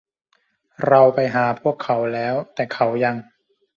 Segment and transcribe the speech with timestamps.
[0.87, 3.15] เราไปหาพวกเขาแล้ว แต่เขายัง